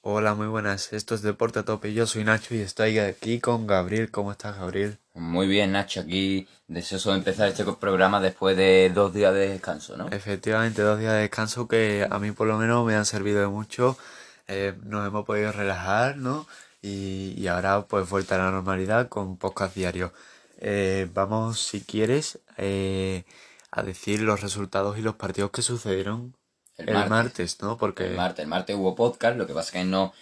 [0.00, 0.92] Hola, muy buenas.
[0.92, 1.92] Esto es Deporte a Tope.
[1.92, 4.12] Yo soy Nacho y estoy aquí con Gabriel.
[4.12, 4.98] ¿Cómo estás, Gabriel?
[5.14, 6.00] Muy bien, Nacho.
[6.00, 10.08] Aquí deseoso de empezar este programa después de dos días de descanso, ¿no?
[10.10, 13.48] Efectivamente, dos días de descanso que a mí por lo menos me han servido de
[13.48, 13.98] mucho.
[14.46, 16.46] Eh, nos hemos podido relajar, ¿no?
[16.80, 20.12] Y, ahora pues vuelta a la normalidad con podcast diarios.
[20.60, 23.24] Eh, vamos, si quieres, eh,
[23.72, 26.37] a decir los resultados y los partidos que sucedieron
[26.78, 27.58] el, martes.
[27.60, 27.76] ¿no?
[27.76, 28.06] Porque...
[28.06, 30.12] El martes, el martes hubo podcast, lo que pasa es que no,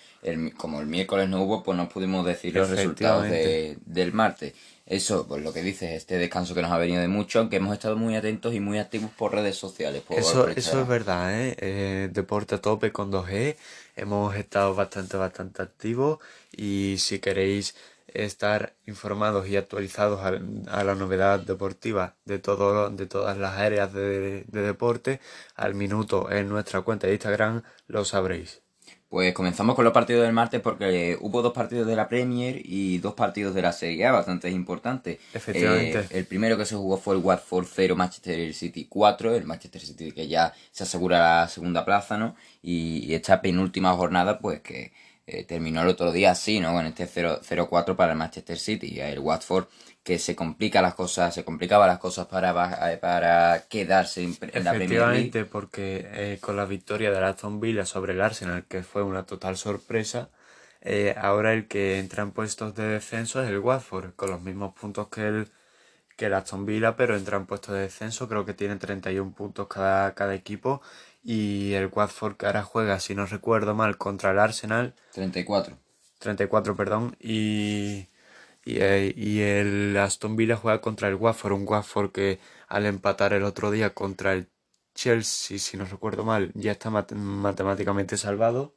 [0.57, 4.55] como el miércoles no hubo, pues no pudimos decir los resultados del martes.
[4.87, 7.75] Eso, pues lo que dices, este descanso que nos ha venido de mucho, aunque hemos
[7.75, 10.05] estado muy atentos y muy activos por redes sociales.
[10.11, 11.57] eso, eso es verdad, ¿eh?
[11.59, 12.09] ¿eh?
[12.13, 13.57] Deporte a tope con 2G.
[13.97, 16.21] Hemos estado bastante, bastante activos
[16.57, 17.75] y si queréis
[18.25, 24.45] estar informados y actualizados a, la novedad deportiva de, todo, de todas las áreas de,
[24.49, 25.21] deporte
[25.55, 28.63] al minuto en nuestra cuenta de Instagram, lo sabréis.
[29.09, 32.99] Pues comenzamos con los partidos del martes porque hubo dos partidos de la Premier y
[32.99, 35.19] dos partidos de la Serie A bastante importantes.
[35.33, 36.01] Efectivamente.
[36.01, 39.81] Eh, el primero que se jugó fue el Watford 0, Manchester City 4, el Manchester
[39.81, 42.35] City que ya se asegura la segunda plaza, ¿no?
[42.63, 44.93] Y, y esta penúltima jornada, pues que
[45.29, 46.73] eh, terminó el otro día así, ¿no?
[46.73, 49.01] Con este 0-4 para el Manchester City.
[49.01, 49.67] El Watford
[50.05, 54.73] que se complica las cosas, se complicaba las cosas para, eh, para quedarse en, la
[54.73, 55.45] Premier League.
[55.47, 59.57] porque eh, con la victoria de Aston Villa sobre el Arsenal, que fue una total
[59.57, 60.31] sorpresa,
[61.17, 65.09] ahora el que entra en puestos de descenso es el Watford, con los mismos puntos
[65.09, 65.49] que el,
[66.17, 69.67] que el Aston Villa, pero entra en puestos de descenso, creo que tiene 31 puntos
[69.67, 70.83] cada, cada equipo
[71.29, 74.95] y el Watford que ahora juega, si no recuerdo mal, contra el Arsenal.
[75.13, 75.77] 34.
[76.21, 77.17] 34, perdón.
[77.19, 78.07] Y,
[78.65, 82.39] y, eh, y, el Aston Villa juega contra el Watford, un Watford que
[82.69, 84.49] al empatar el otro día contra el
[84.95, 88.77] Chelsea, si no recuerdo mal, ya está matemáticamente salvado.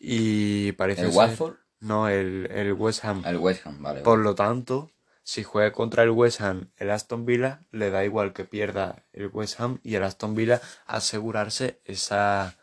[0.00, 1.56] Y parece ¿El Watford?
[1.80, 3.22] No, el, el West Ham.
[3.26, 4.00] El West Ham, vale.
[4.00, 4.90] Por lo tanto,
[5.28, 9.26] si juega contra el West Ham el Aston Villa, le da igual que pierda el
[9.26, 12.56] West Ham y el Aston Villa asegurarse esa,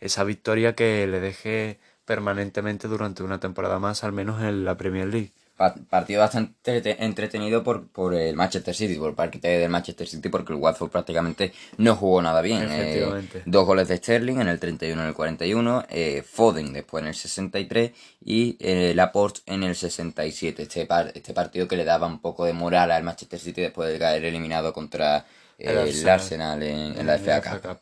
[0.00, 5.06] esa victoria que le deje permanentemente durante una temporada más, al menos en la Premier
[5.06, 10.28] League partido bastante entretenido por, por el Manchester City, por el parque del Manchester City,
[10.28, 12.66] porque el Watford prácticamente no jugó nada bien.
[12.70, 13.04] Eh,
[13.44, 17.08] dos goles de Sterling en el 31 y en el 41, eh, Foden después en
[17.08, 17.90] el 63
[18.24, 20.62] y eh, Laporte en el 67.
[20.62, 23.98] Este, este partido que le daba un poco de moral al Manchester City después de
[23.98, 25.26] caer eliminado contra
[25.58, 27.80] el, Arsenal, en, la FA Cup.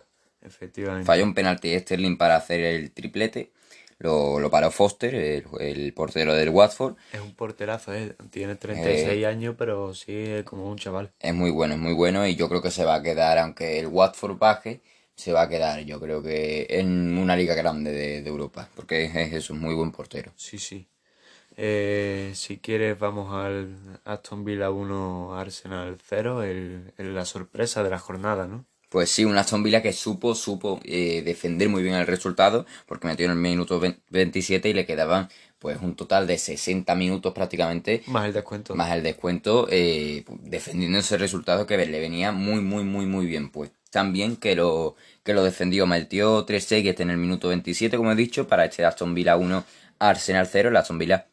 [1.04, 3.52] Falló un penalti Sterling para hacer el triplete
[3.98, 6.96] lo, lo paró Foster, el, portero del Watford.
[7.12, 8.14] Es un porterazo, ¿eh?
[8.30, 11.12] tiene 36 eh, años, pero sí es como un chaval.
[11.20, 13.78] Es muy bueno, es muy bueno y yo creo que se va a quedar, aunque
[13.78, 14.80] el Watford baje,
[15.14, 19.32] se va a quedar, yo creo que en una liga grande de, Europa, porque es,
[19.32, 20.32] es un muy buen portero.
[20.36, 20.86] Sí, sí.
[21.58, 27.98] Eh, si quieres vamos al Aston Villa 1 Arsenal 0, el, la sorpresa de la
[27.98, 28.66] jornada, ¿no?
[28.88, 33.08] Pues sí, un Aston Villa que supo, supo eh, defender muy bien el resultado, porque
[33.08, 33.80] metió en el minuto
[34.10, 38.02] 27 y le quedaban pues un total de 60 minutos prácticamente.
[38.06, 38.76] Más el descuento.
[38.76, 43.50] Más el descuento, eh, defendiendo ese resultado que le venía muy, muy, muy, muy bien.
[43.50, 48.12] Pues también que lo, que lo defendió, metió 3 6 en el minuto 27, como
[48.12, 49.64] he dicho, para este Aston Villa 1,
[49.98, 51.26] Arsenal 0, el Aston Villa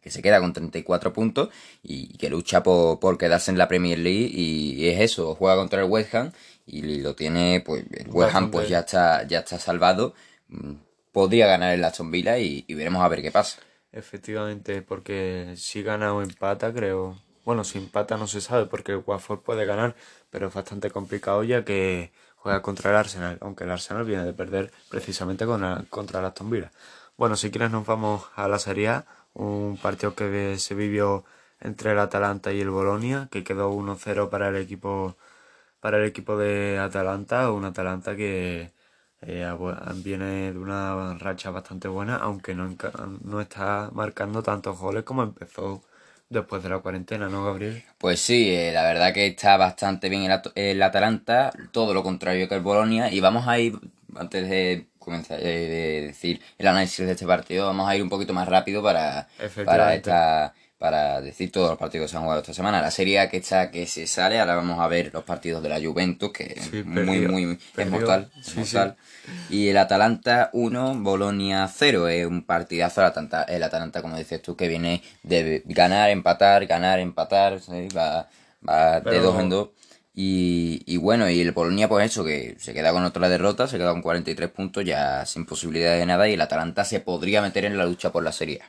[0.00, 1.48] que se queda con 34 puntos
[1.82, 5.82] y que lucha por, por quedarse en la Premier League y es eso, juega contra
[5.82, 6.32] el West Ham
[6.68, 10.14] y lo tiene, pues el West Ham pues ya está, ya está salvado.
[10.48, 10.74] Mm,
[11.12, 13.60] podría ganar el Aston Villa y, veremos a ver qué pasa.
[13.90, 17.18] Efectivamente, porque si gana o empata, creo.
[17.44, 19.96] Bueno, si empata no se sabe porque el Watford puede ganar,
[20.30, 24.34] pero es bastante complicado ya que juega contra el Arsenal, aunque el Arsenal viene de
[24.34, 26.70] perder precisamente con contra el Aston Villa.
[27.16, 31.24] Bueno, si quieres nos vamos a la Serie A, un partido que se vivió
[31.60, 35.16] entre el Atalanta y el Bolonia, que quedó 1-0 para el equipo
[35.80, 38.72] para el equipo de Atalanta, un Atalanta que
[39.22, 39.52] eh,
[39.96, 42.76] viene de una racha bastante buena, aunque no,
[43.22, 45.82] no está marcando tantos goles como empezó
[46.28, 47.82] después de la cuarentena, ¿no, Gabriel?
[47.98, 52.54] Pues sí, eh, la verdad que está bastante bien el, Atalanta, todo lo contrario que
[52.54, 53.78] el Bolonia, y vamos a ir,
[54.14, 58.10] antes de comenzar eh, de decir el análisis de este partido, vamos a ir un
[58.10, 59.26] poquito más rápido para,
[59.64, 62.80] para esta para decir todos los partidos que se han jugado esta semana.
[62.80, 65.80] La serie que está que se sale, ahora vamos a ver los partidos de la
[65.80, 68.30] Juventus, que es muy, muy, es mortal.
[69.50, 73.00] Y el Atalanta 1, Bolonia 0, es un partidazo.
[73.00, 77.58] El Atalanta, el Atalanta, como dices tú, que viene de ganar, empatar, ganar, empatar,
[77.96, 78.28] va,
[78.66, 79.70] va de dos en dos.
[80.14, 83.78] Y, y bueno, y el Polonia, pues eso, que se queda con otra derrota, se
[83.78, 87.64] queda con 43 puntos, ya sin posibilidad de nada, y el Atalanta se podría meter
[87.64, 88.62] en la lucha por la Serie.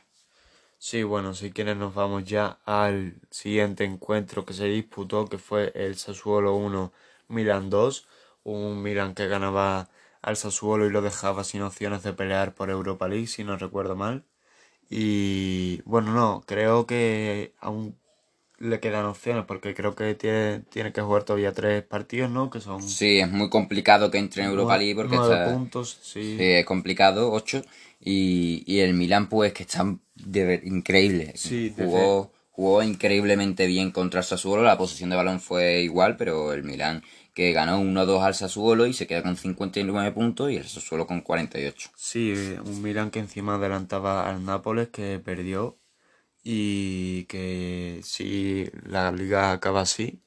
[0.82, 5.72] Sí, bueno, si quieres nos vamos ya al siguiente encuentro que se disputó, que fue
[5.74, 6.92] el Sassuolo 1,
[7.28, 8.06] Milan 2,
[8.44, 9.90] un Milan que ganaba
[10.22, 13.94] al Sassuolo y lo dejaba sin opciones de pelear por Europa League, si no recuerdo
[13.94, 14.24] mal.
[14.90, 17.99] Y bueno, no, creo que aún
[18.60, 22.50] le quedan opciones porque creo que tiene, tiene que jugar todavía tres partidos, ¿no?
[22.50, 22.82] Que son...
[22.82, 25.52] Sí, es muy complicado que entre en Europa League porque está...
[25.52, 26.36] puntos, sí.
[26.38, 27.62] Sí, es complicado, 8.
[28.00, 29.84] Y, y el Milan, pues, que está
[30.14, 31.32] de increíble.
[31.34, 34.62] Sí, desde- jugó, jugó increíblemente bien contra el Sassuolo.
[34.62, 37.02] La posición de balón fue igual, pero el Milan
[37.34, 41.20] que ganó 1-2 al Sassuolo y se queda con 59 puntos y el Sassuolo con
[41.22, 41.90] 48.
[41.96, 42.34] Sí,
[42.64, 45.78] un Milan que encima adelantaba al Nápoles que perdió
[46.42, 50.22] y que si la liga acaba así,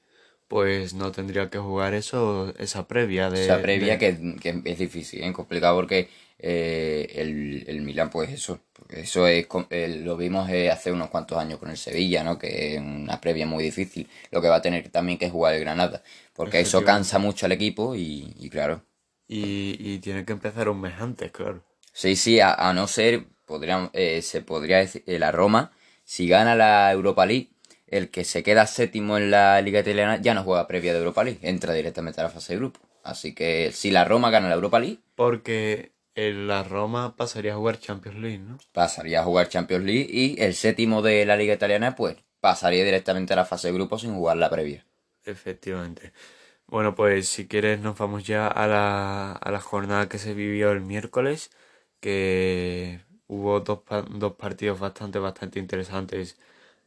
[0.47, 3.39] pues no tendría que jugar eso, esa previa de...
[3.41, 5.33] Esa previa de- que, que es difícil, ¿eh?
[5.33, 10.91] complicado porque eh, el, el Milan, pues eso, eso es, eh, lo vimos eh, hace
[10.91, 12.37] unos cuantos años con el Sevilla, ¿no?
[12.37, 15.61] Que es una previa muy difícil, lo que va a tener también que jugar el
[15.61, 18.83] Granada, porque eso cansa mucho al equipo y, y claro.
[19.27, 21.65] Y, y tiene que empezar un mes antes, claro.
[21.91, 25.71] Sí, sí, a, a no ser, podrían, eh, se podría decir, eh, la Roma,
[26.03, 27.51] si gana la Europa League,
[27.87, 31.23] el que se queda séptimo en la Liga Italiana ya no juega previa de Europa
[31.23, 32.79] League, entra directamente a la fase de grupo.
[33.03, 37.79] Así que si la Roma gana la Europa League, Porque la Roma pasaría a jugar
[37.79, 38.57] Champions League, ¿no?
[38.71, 43.33] pasaría a jugar Champions League y el séptimo de la Liga Italiana, pues pasaría directamente
[43.33, 44.85] a la fase de grupo sin jugar la previa.
[45.25, 46.13] Efectivamente.
[46.67, 50.71] Bueno, pues si quieres nos vamos ya a la, a la jornada que se vivió
[50.71, 51.51] el miércoles,
[51.99, 53.79] que hubo dos,
[54.11, 56.37] dos partidos bastante, bastante interesantes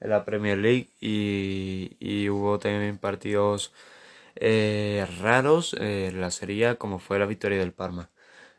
[0.01, 3.73] en la Premier League y, y hubo también partidos
[4.37, 8.11] eh, raros eh, en la serie como fue la victoria del Parma.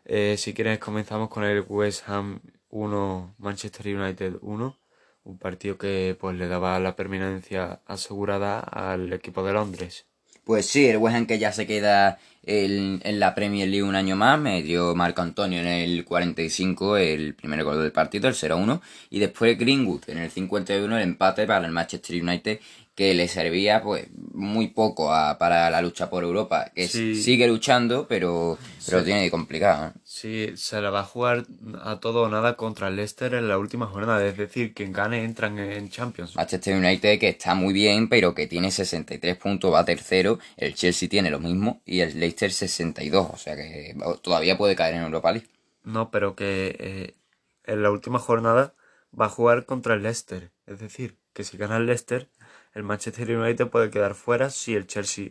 [0.06, 4.78] Eh, si quieres comenzamos con el West Ham 1, Manchester United 1,
[5.24, 10.06] un partido que pues le daba la permanencia asegurada al equipo de Londres.
[10.46, 13.96] Pues sí, el West Ham que ya se queda en, en la Premier League un
[13.96, 18.36] año más, me dio Marco Antonio en el 45 el primer gol del partido, el
[18.36, 22.60] 0-1, y después Greenwood en el 51 el empate para el Manchester United
[22.96, 27.14] que le servía pues muy poco a- para la lucha por Europa, que Sí.
[27.14, 28.58] sigue luchando, pero,
[28.88, 29.06] pero Sí.
[29.06, 29.90] tiene complicado.
[29.90, 29.92] ¿eh?
[30.04, 31.46] Sí, se la va a jugar
[31.84, 35.24] a todo o nada contra el Leicester en la última jornada, es decir, quien gane
[35.24, 36.36] entran en Champions.
[36.36, 40.40] Manchester United que está muy bien, pero que tiene 63 puntos, va tercero.
[40.58, 44.96] El Chelsea tiene lo mismo y el Leicester 62, o sea que todavía puede caer
[44.96, 45.48] en Europa League.
[45.84, 47.16] No, pero que eh,
[47.64, 48.74] en la última jornada
[49.18, 52.30] va a jugar contra el Leicester, es decir, que si gana el Leicester,
[52.74, 55.30] el Manchester United puede quedar fuera si el Chelsea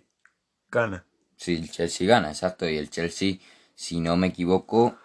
[0.71, 1.05] gana.
[1.37, 2.69] Si el Chelsea gana, exacto.
[2.69, 3.35] Y el Chelsea,
[3.75, 4.97] si no me equivoco,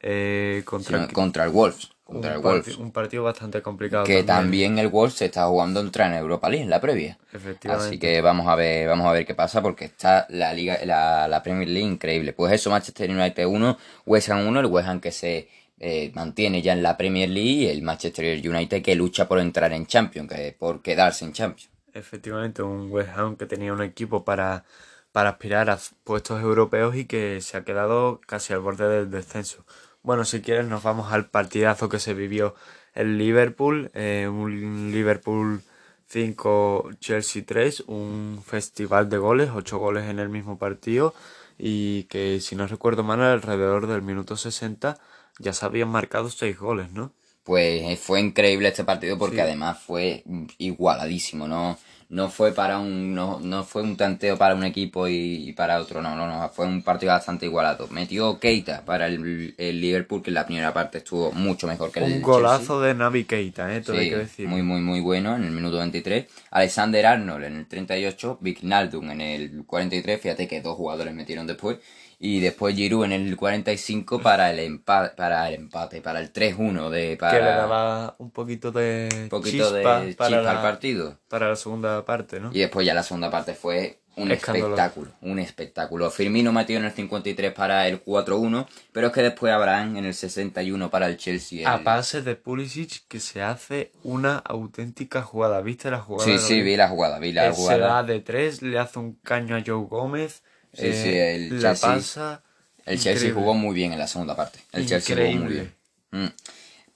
[0.00, 1.90] Eh, si contra no- el- contra el Wolves.
[2.08, 4.04] Un, Contra el partido bastante complicado.
[4.04, 7.18] Que también el Wolves se está jugando entrar en Europa League en la previa.
[7.32, 7.86] Efectivamente.
[7.86, 11.28] Así que vamos a ver, vamos a ver qué pasa porque está la liga, la,
[11.28, 12.32] la Premier League increíble.
[12.32, 15.48] Pues eso, Manchester United 1, West Ham 1, el West Ham que se
[15.80, 19.72] eh, mantiene ya en la Premier League y el Manchester United que lucha por entrar
[19.74, 21.70] en Champions, que por quedarse en Champions.
[21.92, 24.64] Efectivamente, un West Ham que tenía un equipo para,
[25.12, 29.64] para aspirar a puestos europeos y que se ha quedado casi al borde del descenso.
[30.02, 32.54] Bueno, si quieres nos vamos al partidazo que se vivió
[32.94, 35.62] el Liverpool, eh, un Liverpool
[36.06, 41.14] 5, Chelsea 3, un festival de goles, 8 goles en el mismo partido
[41.58, 44.98] y que si no recuerdo mal alrededor del minuto 60
[45.38, 47.12] ya se habían marcado 6 goles, ¿no?
[47.44, 49.42] Pues eh, fue increíble este partido porque Sí.
[49.42, 50.22] además fue
[50.58, 51.78] igualadísimo, no,
[52.10, 55.78] no fue para un, no, no fue un tanteo para un equipo y, y para
[55.78, 57.86] otro, no, no, no, fue un partido bastante igualado.
[57.88, 62.00] Metió Keita para el, el Liverpool que en la primera parte estuvo mucho mejor que
[62.00, 63.82] el Un golazo de Navi Keita, ¿eh?
[63.82, 64.48] Todo hay que decir.
[64.48, 66.24] muy, muy, muy bueno en el minuto 23.
[66.50, 68.38] Alexander Arnold en el 38.
[68.40, 70.20] Vignaldum en el 43.
[70.20, 71.76] Fíjate que dos jugadores metieron después.
[72.20, 76.90] Y después Giroud en el 45 para el empate, para el empate, para el 3-1
[76.90, 80.62] de para que le daba un poquito de un poquito chispa de para, chispa al
[80.62, 81.18] partido.
[81.28, 82.50] para la segunda parte, ¿no?
[82.52, 84.66] Y después ya la segunda parte fue un Escándalo.
[84.74, 86.10] espectáculo, un espectáculo.
[86.10, 90.14] Firmino metió en el 53 para el 4-1, pero es que después Abraham en el
[90.14, 91.70] 61 para el Chelsea.
[91.72, 95.60] A el- pase de Pulisic que se hace una auténtica jugada.
[95.60, 96.24] ¿Viste la jugada?
[96.28, 97.86] Sí, sí, vi la jugada, vi la Eh, Se jugada.
[97.86, 100.42] da de tres, le hace un caño a Joe Gómez.
[100.74, 101.08] Sí, eh, sí,
[101.54, 102.42] el la Chelsea- pasa.
[102.84, 103.40] El Chelsea increíble.
[103.40, 104.60] jugó muy bien en la segunda parte.
[104.72, 105.74] El Chelsea jugó muy bien.
[106.10, 106.26] Mm.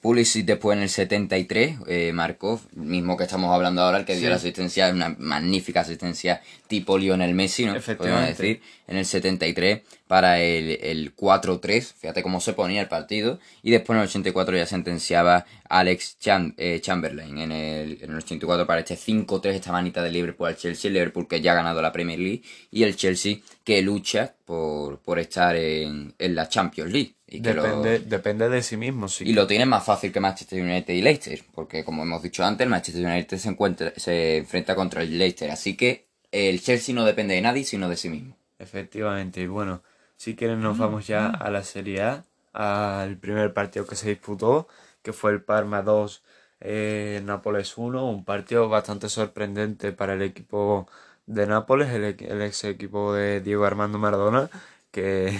[0.02, 4.22] Pulisic después en el 73 eh, marcó, mismo que estamos hablando ahora, el que dio
[4.24, 4.28] Sí.
[4.30, 7.74] la asistencia, una magnífica asistencia tipo Lionel Messi, ¿no?
[8.02, 13.38] Podemos decir, en el 73 para el, el 4-3, fíjate cómo se ponía el partido,
[13.62, 18.16] y después en el 84 ya sentenciaba Alex Cham- eh, Chamberlain en el, en el
[18.16, 21.54] 84 para este 5-3, esta manita de Liverpool al Chelsea, el Liverpool que ya ha
[21.54, 22.42] ganado la Premier League,
[22.72, 27.14] y el Chelsea que lucha por, por estar en, en la Champions League.
[27.36, 29.08] Y que lo- Depende, depende de sí mismo.
[29.08, 29.24] Sí.
[29.28, 32.64] y lo tienen más fácil que Manchester United y Leicester, porque como hemos dicho antes,
[32.64, 37.04] el Manchester United se encuentra, se enfrenta contra el Leicester, así que el Chelsea no
[37.04, 38.36] depende de nadie, sino de sí mismo.
[38.58, 39.82] Efectivamente, y bueno,
[40.16, 44.68] si quieren nos vamos ya a la Serie A, al primer partido que se disputó,
[45.02, 46.22] que fue el Parma 2,
[46.60, 50.86] eh, Nápoles 1, un partido bastante sorprendente para el equipo
[51.26, 54.48] de Nápoles, el, el ex equipo de Diego Armando Maradona,
[54.90, 55.38] que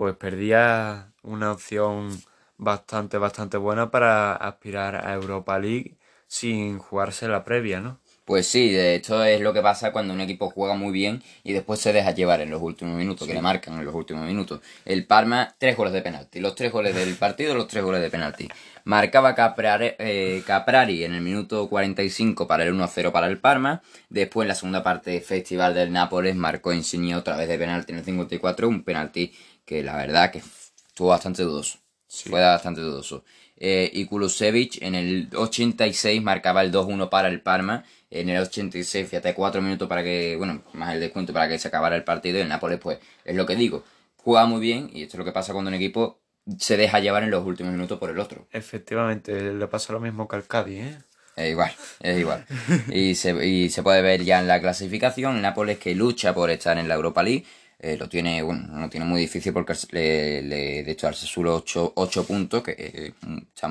[0.00, 2.22] pues perdía una opción
[2.56, 7.98] bastante, bastante buena para aspirar a Europa League sin jugarse la previa, ¿no?
[8.24, 11.52] Pues sí, de hecho es lo que pasa cuando un equipo juega muy bien y
[11.52, 14.60] después se deja llevar en los últimos minutos, que le marcan en los últimos minutos.
[14.86, 18.08] El Parma, tres goles de penalti, los tres goles del partido, los tres goles de
[18.08, 18.48] penalti.
[18.84, 23.82] Marcaba Caprari, eh, Caprari en el minuto 45 para el 1-0 para el Parma.
[24.08, 27.98] Después en la segunda parte, Festival del Nápoles, marcó Insigne otra vez de penalti en
[27.98, 29.32] el 54, un penalti
[29.70, 31.78] que la verdad que estuvo bastante dudoso.
[32.08, 32.28] Sí.
[32.28, 33.22] Fue bastante dudoso.
[33.56, 37.84] Eh, y Kulusevich en el 86 marcaba el 2-1 para el Parma.
[38.10, 41.68] En el 86, fíjate, 4 minutos para que, bueno, más el descuento para que se
[41.68, 42.38] acabara el partido.
[42.38, 43.84] Y el Nápoles, pues, es lo que digo.
[44.16, 46.18] Juega muy bien y esto es lo que pasa cuando un equipo
[46.58, 48.48] se deja llevar en los últimos minutos por el otro.
[48.50, 50.98] Efectivamente, le pasa lo mismo que al Cádiz, ¿eh?
[51.36, 52.44] Es igual, es igual.
[52.92, 56.50] Y se, y se puede ver ya en la clasificación, el Nápoles que lucha por
[56.50, 57.46] estar en la Europa League,
[57.82, 61.14] eh, lo tiene, bueno, no lo tiene muy difícil porque le, le de hecho al
[61.14, 63.12] solo 8, 8 puntos, que eh,
[63.54, 63.70] está,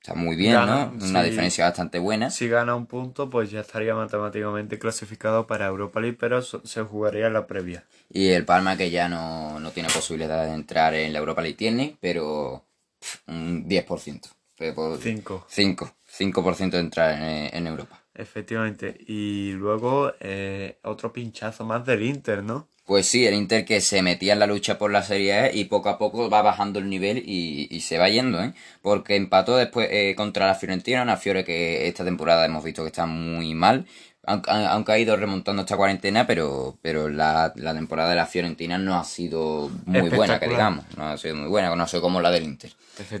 [0.00, 1.06] está muy bien, Gana, ¿no?
[1.06, 1.30] Una sí.
[1.30, 2.30] diferencia bastante buena.
[2.30, 7.30] Si gana un punto, pues ya estaría matemáticamente clasificado para Europa League, pero se jugaría
[7.30, 7.84] la previa.
[8.10, 11.56] Y el Palma que ya no, no tiene posibilidad de entrar en la Europa League,
[11.56, 12.64] tiene, pero
[12.98, 14.20] pff, un 10%.
[14.56, 15.46] Fue por 5.
[15.48, 18.02] 5, 5% de entrar en, en Europa.
[18.14, 18.96] Efectivamente.
[19.06, 22.68] Y luego eh, otro pinchazo más del Inter, ¿no?
[22.84, 25.66] Pues sí, el Inter que se metía en la lucha por la Serie A y
[25.66, 28.54] poco a poco va bajando el nivel y, y se va yendo, ¿eh?
[28.82, 32.88] Porque empató después eh, contra la Fiorentina, una Fiore que esta temporada hemos visto que
[32.88, 33.86] está muy mal.
[34.24, 38.96] Aunque, ha ido remontando esta cuarentena, pero, pero la, la temporada de la Fiorentina no
[38.96, 40.84] ha sido muy buena, que digamos.
[40.96, 42.72] No ha sido muy buena, no sé cómo la del Inter.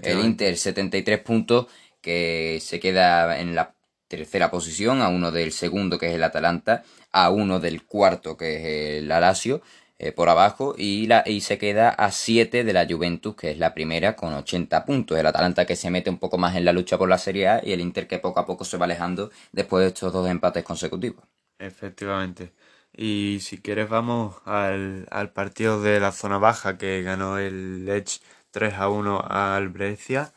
[0.02, 0.20] El.
[0.20, 1.66] Inter 73 puntos
[2.00, 3.74] que se queda en la
[4.06, 8.56] tercera posición, a uno del segundo que es el Atalanta, a uno del cuarto que
[8.56, 9.62] es el Alacio
[9.98, 13.58] eh, por abajo y, la, y se queda a 7 de la Juventus que es
[13.58, 15.16] la primera con 80 puntos.
[15.16, 17.60] El Atalanta que se mete un poco más en la lucha por la Serie A
[17.64, 20.64] y el Inter que poco a poco se va alejando después de estos dos empates
[20.64, 21.24] consecutivos.
[21.58, 22.52] Efectivamente.
[22.94, 28.20] Y si quieres vamos al, al partido de la zona baja que ganó el Lech
[28.50, 30.32] 3 a 1 al Brescia.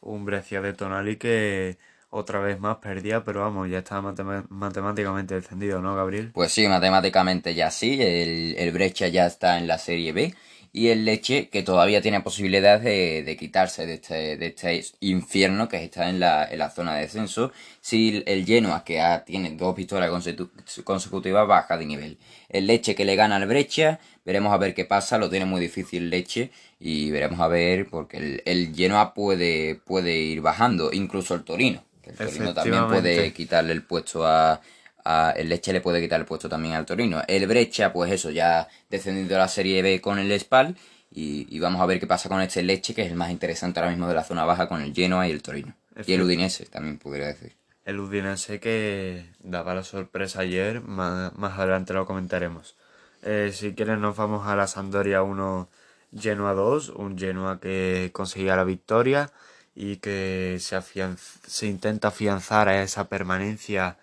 [0.00, 1.78] Un Brescia de Tonali que
[2.10, 6.30] otra vez más perdía, pero vamos, ya matema- matemáticamente descendido, ¿no, Gabriel?
[6.32, 10.34] Pues sí, matemáticamente ya sí, el, el Brescia ya está en la Serie B
[10.72, 15.68] y el Leche que todavía tiene posibilidades de, de quitarse de este, de este infierno
[15.68, 19.50] que está en la, en la zona de descenso si el Genoa que ha- tiene
[19.52, 20.50] dos victorias consecu-
[20.84, 22.18] consecutivas baja de nivel.
[22.48, 25.60] El Leche que le gana al Brescia, veremos a ver qué pasa, lo tiene muy
[25.60, 31.34] difícil Leche y veremos a ver porque el, el Genoa puede, puede ir bajando, incluso
[31.34, 31.82] el Torino,
[32.16, 34.60] que el Torino también puede quitarle el puesto a,
[35.04, 37.22] a- el Leche le puede quitar el puesto también al Torino.
[37.26, 40.76] El Breccia, pues eso, ya descendido a la Serie B con el Spal.
[41.10, 43.80] Y, y vamos a ver qué pasa con este Leche, que es el más interesante
[43.80, 45.74] ahora mismo de la zona baja con el Genoa y el Torino.
[46.06, 46.22] Y el.
[46.22, 47.54] Udinese, también podría decir.
[47.86, 52.76] El Udinese que daba la sorpresa ayer, más, más adelante lo comentaremos.
[53.22, 55.68] Eh, si quieren nos vamos a la Sampdoria 1,
[56.20, 59.30] Genoa 2, un Genoa que conseguía la victoria
[59.80, 60.76] y que se,
[61.46, 63.96] se intenta afianzar a esa permanencia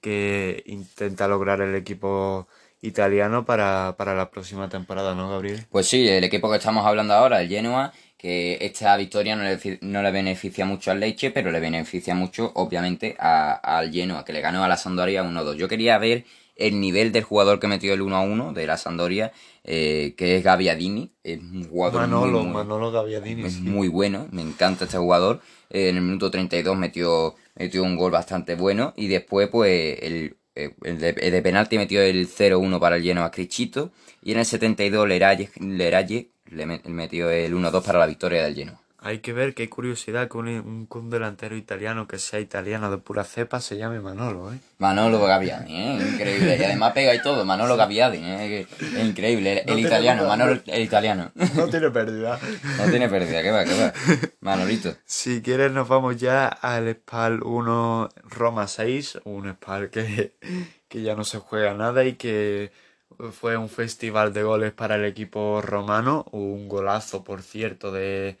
[0.00, 2.48] que intenta lograr el equipo
[2.80, 5.66] italiano para, para la próxima temporada, ¿no, Gabriel?
[5.70, 9.78] Pues sí, el equipo que estamos hablando ahora, el Genoa, que esta victoria no le,
[9.82, 14.40] no le beneficia mucho al Leche, pero le beneficia mucho, obviamente, al Genoa, que le
[14.40, 15.56] ganó a la Sampdoria 1-2.
[15.56, 16.24] Yo quería ver
[16.60, 19.32] el nivel del jugador que metió el 1-1 de la Sampdoria,
[19.64, 21.12] eh, que es Gaviadini.
[21.24, 23.44] Es un jugador muy, Manolo, muy- Manolo Gaviadini.
[23.44, 23.60] es sí.
[23.62, 25.40] muy bueno, me encanta este jugador.
[25.70, 30.36] Eh, en el minuto 32 metió, metió un gol bastante bueno y después pues el,
[30.54, 33.90] eh, el de, el de penalti metió el 0-1 para el Genoa Crichito
[34.22, 38.54] y en el 72 Leralle, Leralle le met- metió el 1-2 para la victoria del
[38.54, 38.80] Genoa.
[39.02, 43.24] Hay que ver qué curiosidad que un, un, delantero italiano que sea italiano de pura
[43.24, 44.58] cepa se llame Manolo, ¿eh?
[44.78, 46.08] Manolo Gaviani, ¿eh?
[46.12, 46.56] Increíble.
[46.60, 48.66] Y además pega y todo, Manolo Gaviani, ¿eh?
[48.78, 49.64] Es increíble.
[49.66, 51.32] El, italiano, Manolo el italiano.
[51.54, 52.38] No tiene pérdida.
[52.78, 53.92] No tiene pérdida, ¿qué va, qué va?
[54.40, 54.94] Manolito.
[55.04, 60.34] Si quieres nos vamos ya al Spal 1 Roma 6, un Spal que,
[60.88, 62.70] que ya no se juega nada y que
[63.32, 68.38] fue un festival de goles para el equipo romano, un golazo por cierto de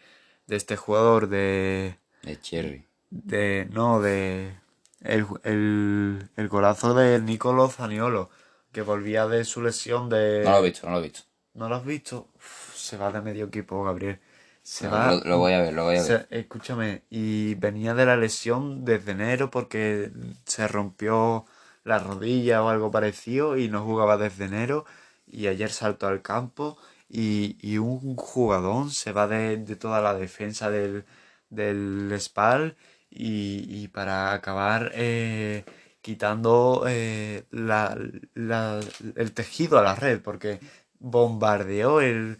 [0.50, 1.96] de este jugador de...
[2.22, 2.84] De Cherry.
[3.08, 3.68] De...
[3.70, 4.52] No, de...
[5.00, 8.28] El, el, el golazo de Nicolo Zaniolo,
[8.72, 10.42] que volvía de su lesión de...
[10.44, 11.20] No lo he visto, no lo he visto.
[11.54, 12.28] ¿No lo has visto?
[12.74, 14.18] se va de medio equipo, Gabriel.
[14.62, 15.14] Se va...
[15.24, 16.26] Lo, voy a ver, lo voy a ver.
[16.30, 20.10] escúchame, y venía de la lesión desde enero porque
[20.44, 21.46] se rompió
[21.84, 24.84] la rodilla o algo parecido y no jugaba desde enero
[25.26, 26.76] y ayer saltó al campo
[27.10, 31.04] y, un jugador se va de, toda la defensa del,
[31.50, 32.76] del Spal
[33.10, 35.64] y, y para acabar eh,
[36.02, 37.98] quitando eh, la,
[38.34, 38.80] la,
[39.16, 40.60] el tejido a la red porque
[41.00, 42.38] bombardeó el,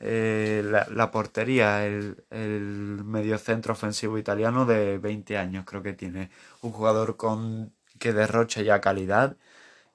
[0.00, 6.30] eh, la, la, portería, el, el mediocentro ofensivo italiano de 20 años creo que tiene.
[6.62, 9.36] Un jugador con que derrocha ya calidad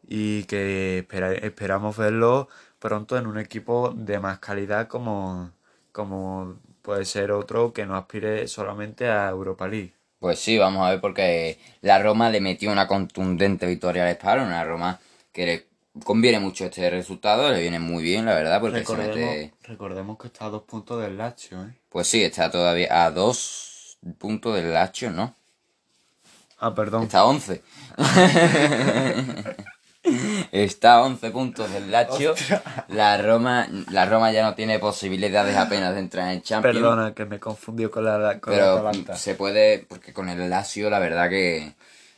[0.07, 2.49] y que espera, esperamos verlo
[2.85, 5.49] pronto en un equipo de más calidad como,
[5.91, 9.95] como puede ser otro que no aspire solamente a Europa League.
[10.19, 14.41] Pues sí, vamos a ver porque la Roma le metió una contundente victoria al Spal,
[14.41, 14.99] una Roma
[15.31, 15.65] que le
[16.03, 19.53] conviene mucho este resultado, le viene muy bien, la verdad, porque recordemos, se mete...
[19.63, 21.73] Recordemos que está a dos puntos del Lazio, ¿eh?
[21.89, 25.33] Pues sí, está todavía a dos puntos del Lazio, ¿no?
[26.59, 27.01] Ah, perdón.
[27.01, 27.63] Está a once.
[30.51, 32.35] Está a 11 puntos del Lazio.
[32.89, 36.77] La Roma, la Roma ya no tiene posibilidades apenas de entrar en Champions.
[36.77, 40.99] Perdona, que me confundió con la con Pero se puede, porque con el Lazio la
[40.99, 41.73] verdad que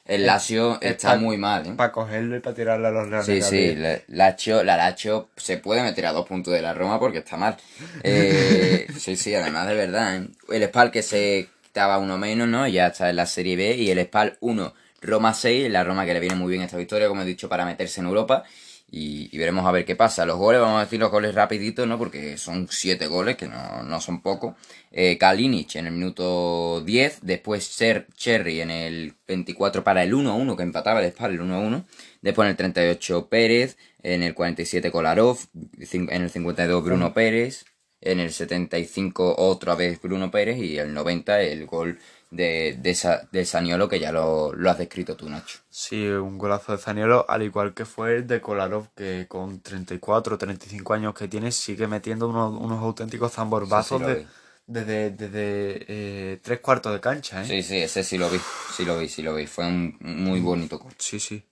[0.08, 1.68] el Lazio está muy mal.
[1.68, 1.74] ¿eh?
[1.76, 3.26] Para cogerlo y para tirarle a los leones.
[3.26, 6.98] Sí, sí, la Lazio, la Lazio se puede meter a dos puntos de la Roma
[7.00, 7.58] porque está mal.
[8.04, 10.18] Eh, sí, sí, además de verdad.
[10.18, 10.28] ¿eh?
[10.50, 12.68] El Spal que se quitaba uno menos, ¿no?
[12.68, 16.14] Ya está en la Serie B y el Spal 1 Roma 6, la Roma que
[16.14, 18.44] le viene muy bien esta victoria, como he dicho, para meterse en Europa.
[18.90, 20.26] Y, veremos a ver qué pasa.
[20.26, 21.98] Los goles, vamos a decir los goles rapiditos, ¿no?
[21.98, 24.56] Porque son 7 goles, que no, son pocos.
[24.92, 30.56] Eh, Kalinic en el minuto 10, después Ser Cherry en el 24 para el 1-1,
[30.56, 31.86] que empataba el Spal, el 1-1.
[32.22, 37.66] Después en el 38 Pérez, en el 47 Kolarov, en el 52 Bruno Pérez,
[38.02, 43.28] en el 75 otra vez Bruno Pérez y el 90 el gol de, de, esa,
[43.32, 45.60] de Saniolo que ya lo, lo, has descrito tú, Nacho.
[45.70, 50.38] Sí, un golazo de Saniolo, al igual que fue el de Kolarov, que con 34
[50.38, 54.02] 35 años que tiene sigue metiendo unos, unos auténticos zamborbazos
[54.68, 57.42] desde, desde eh, tres cuartos de cancha.
[57.42, 57.48] ¿eh?
[57.48, 58.40] Sí, sí, ese sí lo vi,
[58.76, 59.48] sí lo vi, sí lo vi.
[59.48, 60.94] Fue un muy bonito gol.
[61.00, 61.44] Sí, sí.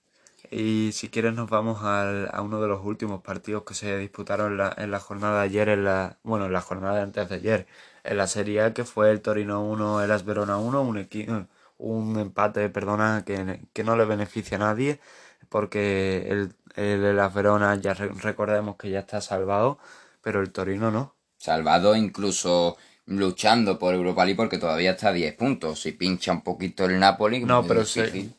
[0.50, 4.52] Y si quieres nos vamos al, a uno de los últimos partidos que se disputaron
[4.52, 7.28] en la, en la jornada de ayer, en la, bueno, en la jornada de antes
[7.28, 7.66] de ayer,
[8.06, 12.68] en la Serie A, que fue el Torino 1, el Asverona 1, un, un empate,
[12.70, 15.00] perdona, que, que, no le beneficia a nadie,
[15.48, 19.78] porque el, el, el Asverona ya recordemos que ya está salvado,
[20.22, 21.14] pero el Torino no.
[21.38, 25.80] Salvado incluso luchando por Europa League porque todavía está a 10 puntos.
[25.80, 27.82] Si pincha un poquito el Napoli, no, pero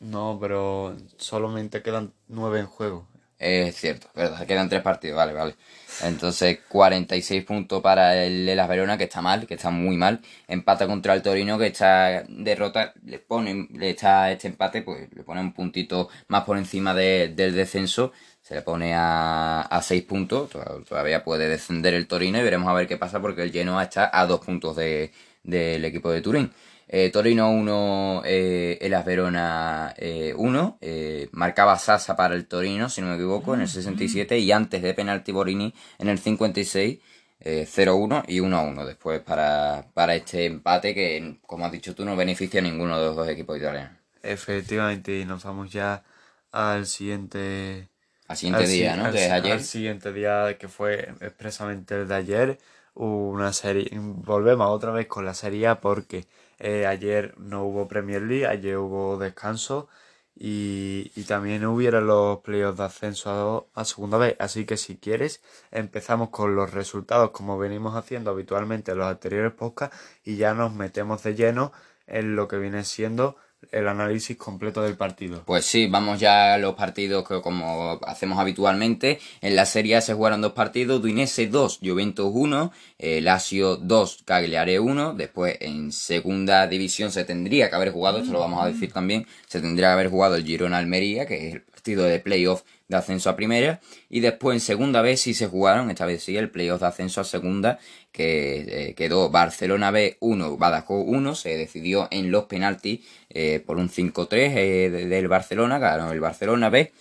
[0.00, 3.06] no, pero solamente quedan 9 en juego.
[3.38, 5.54] Es cierto, verdad, quedan 3 partidos, vale, vale.
[6.02, 10.20] Entonces, 46 puntos para el Las Verona, que está mal, que está muy mal.
[10.48, 15.22] Empata contra el Torino, que está derrota, le pone, le está este empate, pues le
[15.22, 18.12] pone un puntito más por encima del descenso
[18.48, 20.48] se le pone a, a 6 puntos,
[20.88, 24.10] todavía puede descender el Torino y veremos a ver qué pasa porque el Genoa está
[24.10, 25.10] a 2 puntos del
[25.42, 26.50] de, equipo de Turín.
[26.88, 29.94] Eh, Torino 1, eh, Elas Verona
[30.36, 34.50] 1, eh, marcaba Sasa para el Torino, si no me equivoco, en el 67 y
[34.52, 36.98] antes de penalti Borini en el 56.
[37.40, 42.58] 0-1 y 1-1 después para, para este empate que, como has dicho tú, no beneficia
[42.58, 43.96] a ninguno de los dos equipos italianos.
[44.24, 46.02] Efectivamente, y nos vamos ya
[46.50, 47.88] al siguiente
[48.28, 49.10] al siguiente día, ¿no?
[49.10, 49.52] que es ayer.
[49.52, 52.58] Al siguiente día, que fue expresamente el de ayer,
[52.98, 53.90] una serie.
[53.94, 56.26] Volvemos otra vez con la serie porque
[56.58, 59.88] eh, ayer no hubo Premier League, ayer hubo descanso
[60.34, 64.36] y, y también hubieron los playoffs de ascenso a, a, segunda vez.
[64.40, 69.52] Así que si quieres, empezamos con los resultados como venimos haciendo habitualmente en los anteriores
[69.52, 71.72] podcasts y ya nos metemos de lleno
[72.06, 73.36] en lo que viene siendo
[73.72, 75.42] el análisis completo del partido.
[75.44, 79.18] Pues sí, vamos ya a los partidos que como hacemos habitualmente.
[79.40, 84.22] En la Serie A se jugaron dos partidos, Udinese 2, Juventus 1, eh, Lazio 2,
[84.24, 85.14] Cagliari 1.
[85.14, 89.26] Después en segunda división se tendría que haber jugado, esto lo vamos a decir también,
[89.46, 92.96] se tendría que haber jugado el Girona Almería, que es el partido de playoff de
[92.96, 93.80] ascenso a primera.
[94.08, 97.20] Y después en segunda vez sí se jugaron, esta vez sí, el playoff de ascenso
[97.20, 97.78] a segunda,
[98.10, 103.76] que eh, quedó Barcelona B 1, Badajoz 1, se decidió en los penaltis eh, por
[103.76, 106.92] un 5-3 eh, del Barcelona, ganó el Barcelona B.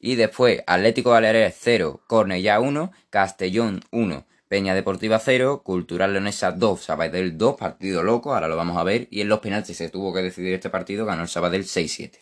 [0.00, 6.84] Y después Atlético Baleares 0, Cornellá 1, Castellón 1, Peña Deportiva 0, Cultural Leonesa 2,
[6.84, 9.08] Sabadell 2, partido loco, ahora lo vamos a ver.
[9.10, 12.18] Y en los penaltis se tuvo que decidir este partido, ganó el Sabadell 6-7.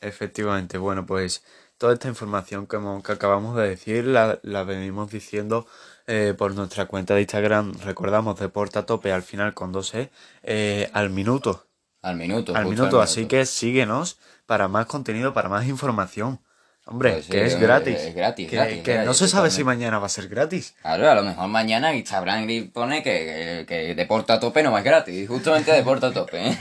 [0.00, 1.42] Efectivamente, bueno, pues
[1.78, 2.76] toda esta información que,
[3.12, 5.66] acabamos de decir la, venimos diciendo
[6.06, 7.74] eh, por nuestra cuenta de Instagram.
[7.84, 10.10] Recordamos Deporta Tope al final con 2E
[10.42, 11.66] eh, al minuto.
[12.02, 12.54] Al minuto.
[12.54, 16.40] Al minuto, así que síguenos para más contenido, para más información.
[16.88, 17.96] Hombre, pues que es gratis.
[17.96, 20.76] Es gratis, que, no se sabe si mañana va a ser gratis.
[20.82, 25.26] Claro, a lo mejor mañana Instagram pone que, que, Deporta a tope no a gratis.
[25.26, 26.50] Justamente Deporta a tope.
[26.50, 26.56] ¿eh?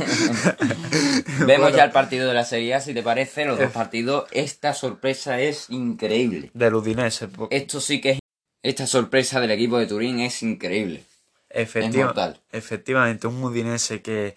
[1.45, 4.25] Vemos ya el partido de la Serie A, si te parece, los dos partidos.
[4.31, 6.49] Esta sorpresa es increíble.
[6.55, 7.29] Del Udinese.
[7.51, 8.19] Esto sí que es...
[8.63, 11.03] Esta sorpresa del equipo de Turín es increíble.
[11.51, 14.35] efectivamente, un Udinese que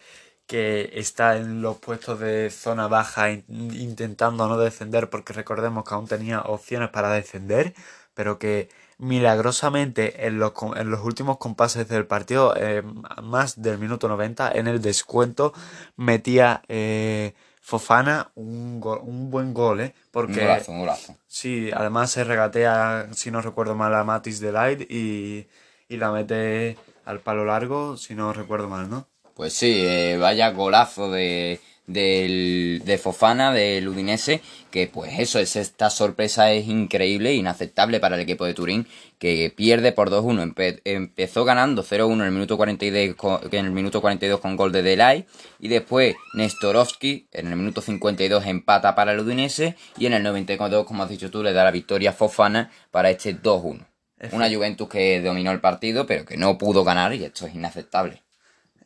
[0.49, 6.09] que está en los puestos de zona baja intentando no descender porque recordemos que aún
[6.09, 7.75] tenía opciones para descender,
[8.15, 12.83] pero que milagrosamente en los, en los últimos compases del partido, eh,
[13.23, 15.53] más del minuto 90, en el descuento
[15.97, 19.95] metía eh, Fofana un, un buen gol, ¿eh?
[20.11, 21.17] Porque, un golazo, un golazo.
[21.27, 25.47] Sí, además se regatea, si no recuerdo mal, a Matis Delight y,
[25.91, 29.07] y la mete al palo largo, si no recuerdo mal, ¿no?
[29.39, 34.41] Pues sí, eh, vaya golazo de, de Fofana, del Udinese,
[34.73, 38.89] que pues eso, es, esta sorpresa es increíble e inaceptable para el equipo de Turín,
[39.21, 40.81] que pierde por 2-1.
[40.85, 44.83] empezó ganando 0-1 en el minuto 42 con, en el minuto 42 con gol de
[44.83, 45.25] Delay,
[45.61, 50.85] y después Nestorovski en el minuto 52 empata para el Udinese, y en el 92,
[50.85, 53.87] como has dicho tú, le da la victoria a Fofana para este 2-1.
[54.33, 58.25] Una Juventus que dominó el partido, pero que no pudo ganar, y esto es inaceptable.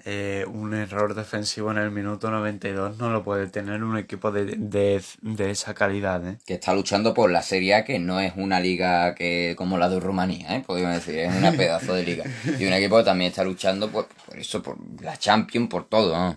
[0.04, 4.56] Eh, un error defensivo en el minuto 92 no lo puede tener un equipo de,
[4.56, 6.26] de, de, esa calidad.
[6.26, 6.38] ¿eh?
[6.44, 9.88] Que está luchando por la Serie A, que no es una liga que como la
[9.88, 10.64] de Rumanía, ¿eh?
[10.66, 12.24] podemos decir, es una pedazo de liga.
[12.58, 16.36] Y un equipo que también está luchando por, por eso, por la Champions, por todo.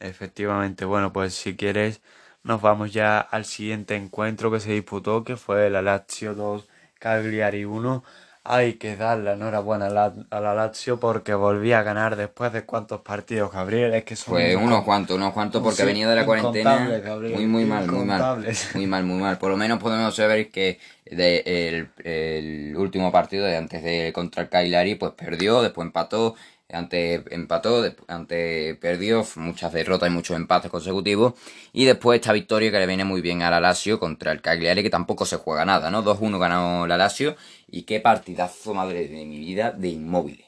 [0.00, 2.00] Efectivamente, bueno, pues si quieres
[2.42, 7.64] nos vamos ya al siguiente encuentro que se disputó, que fue la Lazio 2, Cagliari
[7.64, 8.04] 1
[8.48, 13.00] hay que dar la enhorabuena a la, Lazio porque volvía a ganar después de cuantos
[13.00, 13.94] partidos, Gabriel.
[13.94, 16.88] Es que son pues unos cuantos, unos cuantos porque venía de la cuarentena
[17.34, 18.46] muy, muy mal, muy mal.
[18.74, 19.38] Muy mal, muy mal.
[19.38, 24.48] Por lo menos podemos saber que de el, último partido de antes de contra el
[24.48, 26.34] Cagliari, pues perdió, después empató
[26.72, 31.34] antes empató, antes perdió, muchas derrotas y muchos empates consecutivos.
[31.72, 34.82] Y después esta victoria que le viene muy bien a la Lazio contra el Cagliari,
[34.82, 36.02] que tampoco se juega nada, ¿no?
[36.02, 37.36] 2-1 ganó la Lazio.
[37.68, 40.44] Y qué partidazo, madre de mi vida, de inmóvil.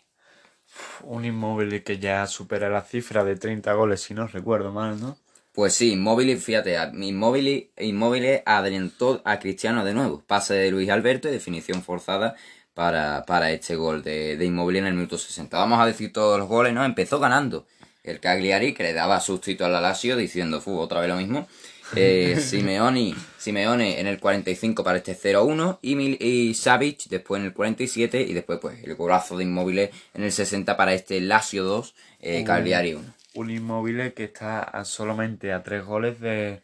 [1.03, 5.19] Un inmóvil que ya supera la cifra de 30 goles, si no recuerdo mal, ¿no?
[5.59, 10.23] Pues sí, Inmóvil, fíjate, Inmóvil, Inmóvil adelantó a Cristiano de nuevo.
[10.25, 12.37] Pase de Luis Alberto y definición forzada
[12.79, 15.59] para, para este gol de, de Inmóvil en el minuto 60.
[15.59, 16.85] Vamos a decir todos los goles, ¿no?
[16.85, 17.67] Empezó ganando
[18.05, 21.49] el Cagliari, que le daba sustituto al Lazio, diciendo, fu, otra vez lo mismo.
[21.97, 27.53] Eh, Simeone, Simeone en el 45 para este 0-1 y, y Savic después en el
[27.53, 31.95] 47 y después pues el golazo de Inmóvil en el 60 para este Lazio 2,
[32.21, 33.15] eh, Cagliari 1.
[33.35, 36.61] Un Inmóvil que está solamente a tres goles de,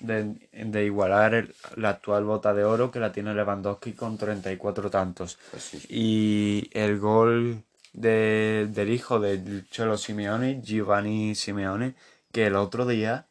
[0.00, 5.38] de, igualar la actual bota de oro que la tiene Lewandowski con 34 tantos.
[5.50, 11.94] Pues y el gol de, del hijo de Cholo Simeone, Giovanni Simeone,
[12.32, 13.26] que el otro día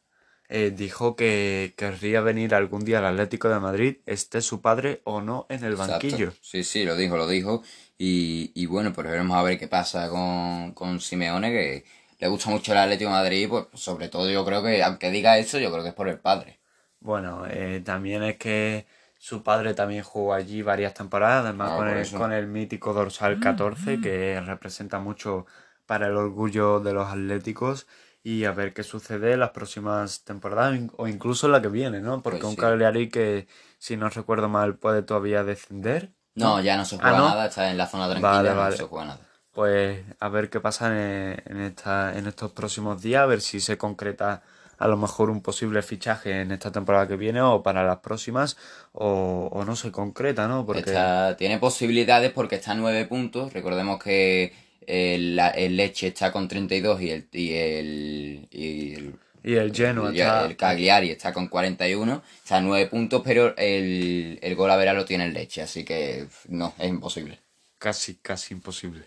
[0.47, 5.21] eh, dijo que querría venir algún día al Atlético de Madrid, esté su padre o
[5.21, 6.33] no en el banquillo.
[6.41, 7.63] Sí, sí, lo dijo, lo dijo.
[7.97, 11.85] Y, y bueno, pues veremos a ver qué pasa con, con Simeone, que
[12.19, 15.37] le gusta mucho el Atlético de Madrid, pues sobre todo yo creo que, aunque diga
[15.37, 16.59] eso, yo creo que es por el padre.
[16.99, 21.89] Bueno, eh, también es que su padre también jugó allí varias temporadas, además ah, con,
[21.89, 25.45] el, con, el, mítico dorsal 14, que representa mucho
[25.85, 27.87] para el orgullo de los atléticos.
[28.23, 32.01] Y a ver qué sucede en las próximas temporadas o incluso en la que viene,
[32.01, 32.23] ¿no?
[32.23, 33.47] Porque pues un Cagliari que,
[33.77, 36.11] si no recuerdo mal, puede todavía descender.
[36.33, 39.05] No, ya no se juega ah, nada, está en la zona tranquila, no se juega
[39.05, 39.24] nada
[39.55, 43.77] pues a ver qué pasa en, esta, en estos próximos días, a ver si se
[43.77, 44.43] concreta
[44.77, 48.57] a lo mejor un posible fichaje en esta temporada que viene o para las próximas
[48.91, 50.65] o, no se concreta, ¿no?
[50.65, 50.93] Porque...
[51.37, 53.53] tiene posibilidades porque está a 9 puntos.
[53.53, 54.53] Recordemos que
[54.85, 60.11] el, el, Leche está con 32 y el, y el, y el y el Genoa
[60.11, 60.45] está...
[60.45, 64.93] El Cagliari está con 41, está a 9 puntos, pero el, el gol a ver
[64.93, 67.39] lo tiene el Leche, así que no, es imposible.
[67.77, 69.05] Casi, casi imposible.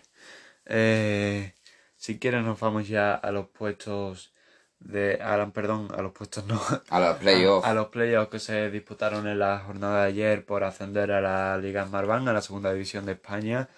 [0.69, 1.53] Eh,
[1.97, 4.33] si quieres nos vamos ya a los puestos
[4.79, 6.61] de Alan, perdón, a los puestos no.
[6.89, 7.67] A los playoffs.
[7.67, 11.57] A, los playoffs que se disputaron en la jornada de ayer por ascender a la
[11.57, 13.69] Liga Marván, a la segunda división de España.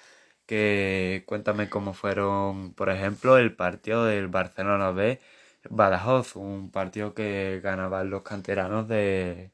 [0.46, 5.20] Que cuéntame cómo fueron, por ejemplo, el partido del Barcelona B
[5.70, 9.52] Badajoz, un partido que ganaban los canteranos de,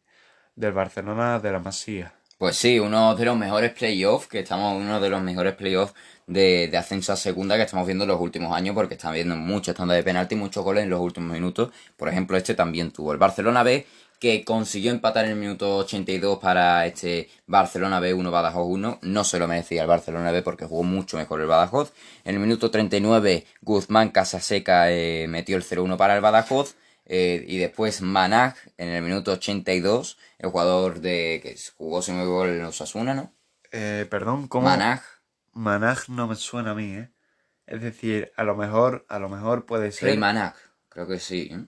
[0.55, 2.16] del Barcelona de la Masía.
[2.37, 5.93] Pues sí, uno de los mejores playoffs, que estamos uno de los mejores playoffs
[6.27, 9.35] de, de, ascenso a segunda que estamos viendo en los últimos años, porque están viendo
[9.35, 11.71] muchas tandas de penalti y muchos goles en los últimos minutos.
[11.95, 13.11] Por ejemplo, este también tuvo.
[13.11, 13.87] El Barcelona B
[14.19, 18.99] que consiguió empatar en el minuto 82 para este Barcelona B1 Badajoz 1.
[19.01, 21.93] No se lo merecía el Barcelona B porque jugó mucho mejor el Badajoz.
[22.23, 26.75] En el minuto 39 Guzmán Casaseca eh, metió el 0-1 para el Badajoz.
[27.07, 32.49] Eh, y después Manag en el minuto 82, el jugador de que jugó sin gol
[32.49, 33.33] en Osasuna, ¿no?
[33.71, 34.67] Eh, perdón, ¿cómo?
[34.67, 35.01] Manag.
[35.53, 37.09] Manag no me suena a mí, ¿eh?
[37.65, 40.09] Es decir, a lo mejor, a lo mejor puede ser.
[40.09, 40.55] Rey Manag,
[40.89, 41.49] creo que sí.
[41.51, 41.65] ¿eh?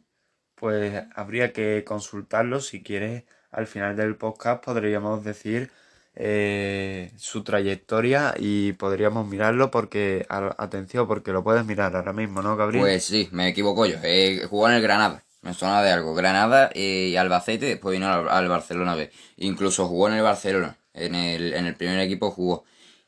[0.60, 2.60] pues habría que consultarlo.
[2.60, 5.71] Si quieres, al final del podcast podríamos decir
[6.15, 12.58] eh, su trayectoria y podríamos mirarlo porque, atención, porque lo puedes mirar ahora mismo, ¿no,
[12.58, 12.84] Gabriel?
[12.84, 13.97] Pues sí, me equivoco yo.
[14.04, 15.23] Eh, jugó en el Granada.
[15.41, 16.13] Me suena de algo.
[16.13, 19.12] Granada y Albacete, después vino al, Barcelona B.
[19.38, 20.78] Incluso jugó en el Barcelona.
[20.93, 22.65] En el, en el primer equipo jugó.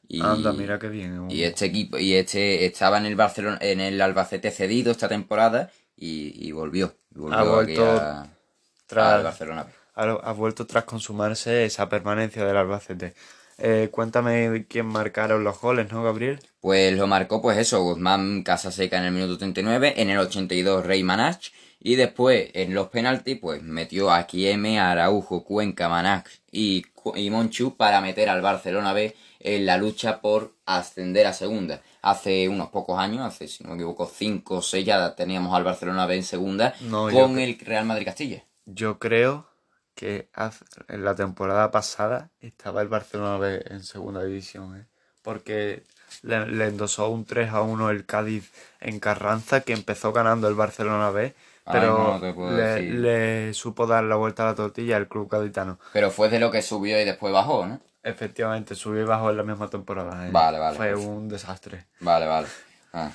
[0.07, 1.29] Y, Anda, mira qué bien.
[1.29, 5.71] Y este equipo, y este estaba en el Barcelona, en el Albacete cedido esta temporada
[5.95, 6.95] y, volvió.
[7.31, 8.27] ha vuelto
[8.87, 9.67] tras, Barcelona.
[9.95, 13.13] Ha, vuelto tras consumarse esa permanencia del Albacete.
[13.57, 16.39] Eh, cuéntame quién marcaron los goles, ¿no, Gabriel?
[16.59, 21.03] Pues lo marcó, pues eso, Guzmán Casaseca en el minuto 39, en el 82 Rey
[21.03, 21.51] Manach,
[21.83, 27.75] y después en los penaltis, pues metió a Kieme, Araujo, Cuenca, Manach y, y Monchu
[27.75, 32.99] para meter al Barcelona B en la lucha por ascender a segunda hace unos pocos
[32.99, 36.23] años, hace, si no me equivoco, 5 o 6 ya teníamos al Barcelona B en
[36.23, 38.43] segunda con el Real Madrid Castilla.
[38.65, 39.47] Yo creo
[39.95, 40.29] que
[40.87, 44.85] en la temporada pasada estaba el Barcelona B en segunda división, ¿eh?
[45.21, 45.83] porque
[46.23, 51.11] le, endosó un 3 a 1 el Cádiz en Carranza, que empezó ganando el Barcelona
[51.11, 51.35] B,
[51.69, 52.19] pero
[52.51, 55.79] le, le, supo dar la vuelta a la tortilla el club gaditano.
[55.93, 57.79] Pero fue de lo que subió y después bajó, ¿no?
[58.03, 60.25] Efectivamente, subí bajo en la misma temporada.
[60.25, 60.29] ¿eh?
[60.31, 60.75] Vale, vale.
[60.75, 61.85] Fue un desastre.
[61.99, 62.47] Vale, vale.
[62.93, 63.11] Ah.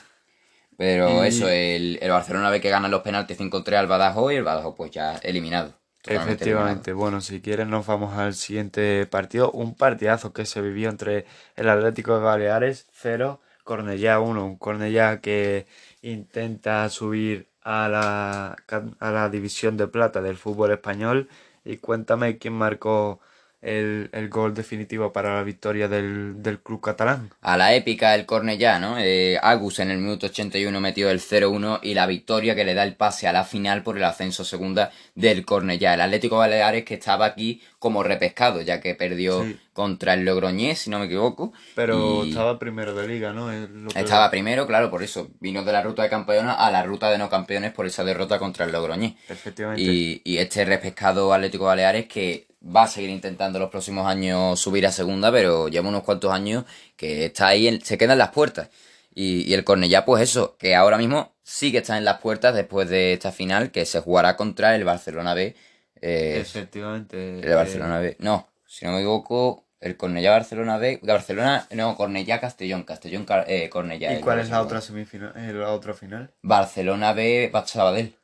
[0.76, 4.44] Pero eso, el, el, Barcelona ve que gana los penaltis 5-3 al Badajoz y el
[4.44, 5.72] Badajoz pues ya eliminado.
[6.04, 9.50] Efectivamente, bueno, si quieren nos vamos al siguiente partido.
[9.50, 14.44] Un partidazo que se vivió entre el Atlético de Baleares 0, Cornellá 1.
[14.44, 15.66] Un Cornellá que
[16.02, 18.56] intenta subir a la,
[19.00, 21.28] a la división de plata del fútbol español.
[21.64, 23.20] Y cuéntame quién marcó
[23.62, 27.30] el, el, gol definitivo para la victoria del, del, club catalán.
[27.40, 28.96] A la épica del Cornellá, ¿no?
[28.98, 32.84] Eh, Agus en el minuto 81 metió el 0-1 y la victoria que le da
[32.84, 35.94] el pase a la final por el ascenso segunda del Cornellá.
[35.94, 40.90] El Atlético Baleares que estaba aquí como repescado, ya que perdió contra el Logroñés, si
[40.90, 41.52] no me equivoco.
[41.74, 43.50] Pero estaba primero de liga, ¿no?
[43.94, 45.28] Estaba primero, claro, por eso.
[45.40, 48.38] Vino de la ruta de campeones a la ruta de no campeones por esa derrota
[48.38, 49.14] contra el Logroñés.
[49.28, 49.82] Efectivamente.
[49.82, 54.86] Y, y este repescado Atlético Baleares que va a seguir intentando los próximos años subir
[54.86, 56.64] a segunda, pero lleva unos cuantos años
[56.96, 58.68] que está ahí, se queda en las puertas.
[59.14, 62.88] Y, el Cornellá, pues eso, que ahora mismo sí que está en las puertas después
[62.90, 65.56] de esta final, que se jugará contra el Barcelona B.
[66.02, 67.40] Eh, Efectivamente.
[67.40, 68.16] El Barcelona B.
[68.18, 71.00] No, si no me equivoco, el Cornellá Barcelona B.
[71.02, 72.82] De Barcelona, no, Cornellá Castellón.
[72.82, 74.12] Castellón eh, Cornellá.
[74.18, 75.32] ¿Y cuál es la otra semifinal?
[75.34, 76.34] Eh, la otra final?
[76.42, 78.14] Barcelona B, Sabadell.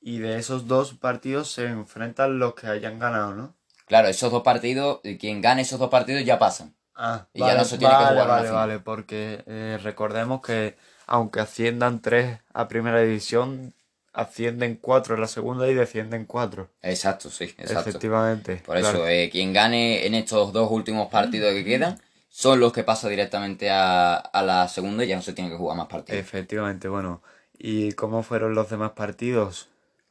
[0.00, 3.57] Y de esos dos partidos se enfrentan los que hayan ganado, ¿no?
[3.88, 6.74] Claro, esos dos partidos, quien gane esos dos partidos ya pasan.
[6.94, 11.40] Ah, y ya no se tiene que jugar Vale, vale, porque eh, recordemos que aunque
[11.40, 13.72] asciendan tres a primera división,
[14.12, 16.70] ascienden cuatro en la segunda y descienden cuatro.
[16.82, 17.88] Exacto, sí, exacto.
[17.88, 18.62] Efectivamente.
[18.66, 22.84] Por eso, eh, quien gane en estos dos últimos partidos que quedan son los que
[22.84, 26.20] pasan directamente a, a la segunda y ya no se tiene que jugar más partidos.
[26.20, 27.22] Efectivamente, bueno.
[27.56, 29.68] ¿Y cómo fueron los demás partidos?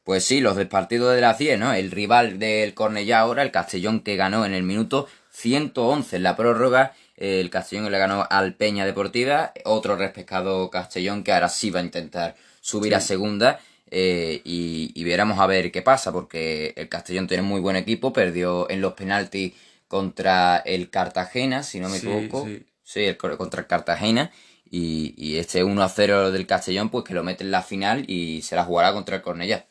[0.08, 1.74] Pues sí, los del partido de la 100, ¿no?
[1.74, 6.34] El rival del Cornellá ahora, el Castellón que ganó en el minuto 111 en la
[6.34, 6.94] prórroga.
[7.14, 9.52] El Castellón le ganó al Peña Deportiva.
[9.66, 13.60] Otro respectado Castellón que ahora sí va a intentar subir a segunda.
[13.90, 18.10] eh, y, y viéramos a ver qué pasa, porque el Castellón tiene muy buen equipo,
[18.12, 19.52] perdió en los penaltis
[19.88, 22.46] contra el Cartagena, si no me Sí, equivoco.
[22.46, 22.64] sí.
[22.82, 24.30] Sí, el, contra el Cartagena.
[24.70, 28.04] Y, y este 1 a 0 del Castellón, pues que lo mete en la final
[28.08, 29.66] y se la jugará contra el Cornellá.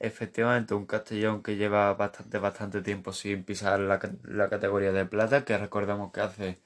[0.00, 5.44] Efectivamente, un Castellón que lleva bastante, bastante tiempo sin pisar la, la categoría de plata,
[5.44, 6.58] que recordemos que hace,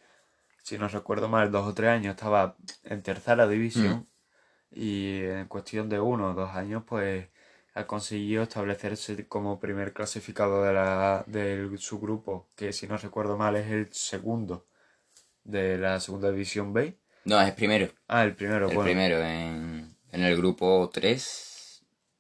[0.62, 4.09] si no recuerdo mal, dos o tres años estaba en tercera división
[4.70, 7.29] y en cuestión de uno o dos años, pues
[7.75, 13.37] ha conseguido establecerse como primer clasificado de, la, de su grupo, que si no recuerdo
[13.37, 14.66] mal es el segundo
[15.42, 16.99] de la segunda división B.
[17.25, 17.88] No, es primero.
[18.07, 18.83] Ah, el primero, El bueno.
[18.85, 21.54] primero en, en el grupo 3.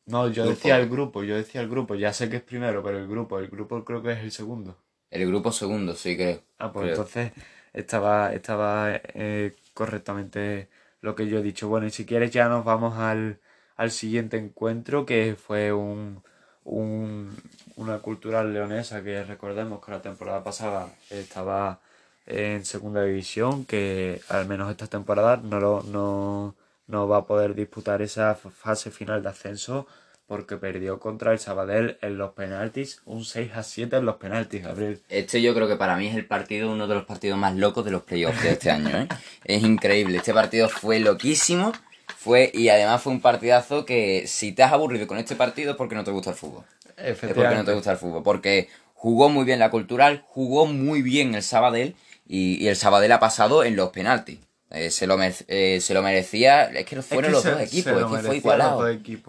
[0.06, 0.56] No, yo Grupo.
[0.56, 3.38] decía el grupo, yo decía el grupo, ya sé que es primero, pero el grupo,
[3.38, 4.78] el grupo creo que es el segundo.
[5.08, 6.42] El grupo segundo, sí, creo.
[6.58, 6.98] Ah, pues Creo.
[6.98, 7.32] entonces
[7.72, 10.68] estaba, estaba eh, correctamente
[11.00, 11.68] lo que yo he dicho.
[11.68, 13.40] Bueno, y si quieres ya nos vamos al,
[13.76, 16.22] al siguiente encuentro, que fue un,
[16.64, 17.36] un-
[17.76, 21.80] una cultural leonesa que recordemos que la temporada pasada estaba
[22.26, 26.54] en segunda división, que al menos esta temporada no, lo- no,
[26.86, 29.86] no va a poder disputar esa fase final de ascenso
[30.26, 34.62] porque perdió contra el Sabadell en los penaltis, un 6 a 7 en los penaltis,
[34.62, 35.02] Gabriel.
[35.08, 37.84] Este yo creo que para mí es el partido, uno de los partidos más locos
[37.84, 39.08] de los playoffs de este año, ¿eh?
[39.44, 40.18] Es increíble.
[40.18, 41.72] Este partido fue loquísimo.
[42.16, 45.76] Fue, y además fue un partidazo que si te has aburrido con este partido es
[45.76, 46.64] porque no te gusta el fútbol.
[46.96, 48.22] Es porque no te gusta el fútbol.
[48.22, 53.12] Porque jugó muy bien la cultural, jugó muy bien el Sabadell y, y el Sabadell
[53.12, 54.38] ha pasado en los penaltis.
[54.70, 57.92] Eh, se, lo mere- eh, se lo merecía, es que fueron que los dos equipos,
[57.92, 58.80] es que fue igualado.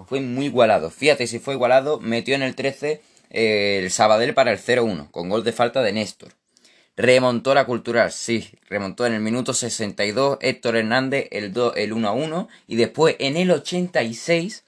[0.08, 0.90] Fue muy igualado.
[0.90, 5.30] Fíjate, si fue igualado, metió en el 13 eh, el Sabadell para el 0-1, con
[5.30, 6.30] gol de falta de Néstor.
[6.98, 12.48] Remontó la cultural, sí, remontó en el minuto 62 Héctor Hernández el, do- el 1-1
[12.68, 14.64] y después en el 86,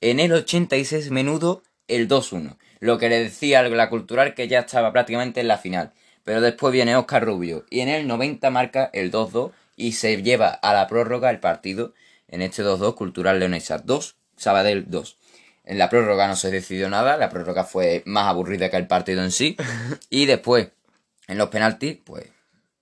[0.00, 2.56] en el 86 menudo el 2-1.
[2.80, 5.92] Lo que le decía la cultural que ya estaba prácticamente en la final.
[6.24, 10.48] Pero después viene Oscar Rubio y en el 90 marca el 2-2 y se lleva
[10.48, 11.94] a la prórroga el partido
[12.28, 15.16] en este 2-2 Cultural Leonesa 2, Sabadell 2.
[15.64, 19.22] En la prórroga no se decidió nada, la prórroga fue más aburrida que el partido
[19.22, 19.56] en sí.
[20.10, 20.68] Y después,
[21.28, 22.26] en los penaltis, pues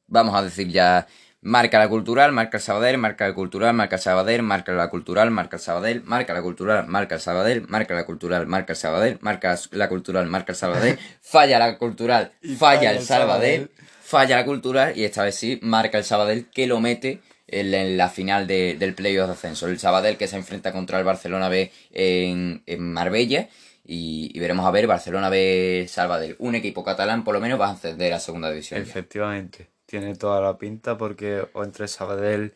[0.06, 1.06] vamos a decir ya,
[1.40, 5.30] marca la cultural, marca el Sabadell, marca el cultural, marca el Sabadell, marca la cultural,
[5.30, 9.18] marca el Sabadell, marca la cultural, marca el Sabadell, marca la cultural, marca el Sabadell,
[9.20, 13.70] marca la cultural, marca el Sabadell, falla la cultural, falla el Sabadell,
[14.08, 18.08] falla la cultural y esta vez sí marca el Sabadell que lo mete en, la
[18.08, 19.66] final de- del playoff de ascenso.
[19.68, 23.48] El Sabadell que se enfrenta contra el Barcelona B en, en Marbella
[23.84, 26.36] y, y veremos a ver Barcelona B Sabadell.
[26.38, 28.80] Un equipo catalán por lo menos va a ascender a segunda división.
[28.80, 32.54] Efectivamente, tiene toda la pinta porque entre Sabadell